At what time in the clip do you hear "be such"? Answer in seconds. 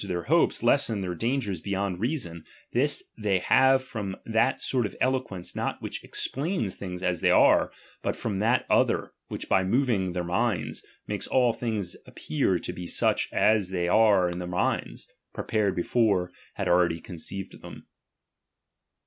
12.73-13.29